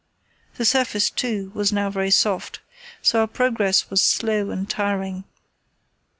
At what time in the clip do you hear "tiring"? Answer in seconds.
4.67-5.25